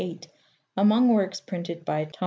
438, 0.01 0.27
among 0.77 1.09
works 1.09 1.39
printed 1.39 1.85
by 1.85 2.05
Thos. 2.05 2.13